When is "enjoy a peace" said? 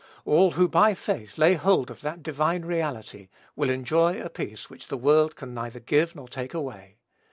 3.69-4.67